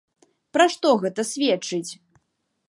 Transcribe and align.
Пра 0.55 0.65
што 0.75 0.93
гэта 1.03 1.27
сведчыць? 1.33 1.91